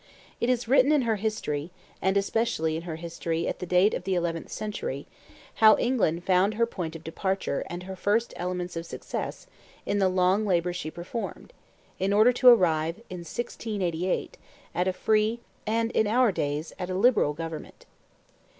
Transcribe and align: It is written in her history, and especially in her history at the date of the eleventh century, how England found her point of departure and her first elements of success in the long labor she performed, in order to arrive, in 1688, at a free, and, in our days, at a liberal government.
It 0.39 0.49
is 0.49 0.67
written 0.67 0.91
in 0.91 1.03
her 1.03 1.17
history, 1.17 1.69
and 2.01 2.17
especially 2.17 2.75
in 2.75 2.81
her 2.89 2.95
history 2.95 3.47
at 3.47 3.59
the 3.59 3.67
date 3.67 3.93
of 3.93 4.03
the 4.03 4.15
eleventh 4.15 4.49
century, 4.51 5.05
how 5.57 5.77
England 5.77 6.23
found 6.23 6.55
her 6.55 6.65
point 6.65 6.95
of 6.95 7.03
departure 7.03 7.63
and 7.67 7.83
her 7.83 7.95
first 7.95 8.33
elements 8.35 8.75
of 8.75 8.87
success 8.87 9.45
in 9.85 9.99
the 9.99 10.09
long 10.09 10.43
labor 10.43 10.73
she 10.73 10.89
performed, 10.89 11.53
in 11.99 12.13
order 12.13 12.33
to 12.33 12.47
arrive, 12.49 12.95
in 13.11 13.19
1688, 13.19 14.39
at 14.73 14.87
a 14.87 14.91
free, 14.93 15.39
and, 15.67 15.91
in 15.91 16.07
our 16.07 16.31
days, 16.31 16.73
at 16.79 16.89
a 16.89 16.95
liberal 16.95 17.33
government. 17.33 17.85